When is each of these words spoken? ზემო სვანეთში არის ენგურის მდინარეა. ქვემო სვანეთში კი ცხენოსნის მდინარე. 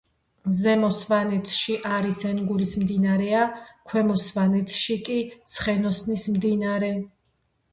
ზემო 0.59 0.87
სვანეთში 0.99 1.75
არის 1.97 2.21
ენგურის 2.29 2.73
მდინარეა. 2.85 3.43
ქვემო 3.91 4.17
სვანეთში 4.25 4.99
კი 5.11 5.19
ცხენოსნის 5.57 6.27
მდინარე. 6.39 6.91